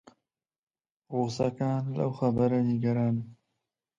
ڕووسەکان 1.13 1.83
لەو 1.97 2.09
خەبەرە 2.19 2.59
نیگەرانن 2.69 3.27